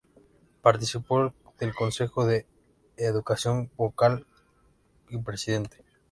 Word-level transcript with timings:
Participó 0.63 1.31
del 1.59 1.75
Consejo 1.75 2.25
de 2.25 2.47
Educación 2.97 3.67
como 3.67 3.89
vocal 3.89 4.25
y 5.09 5.19
presidente. 5.19 5.85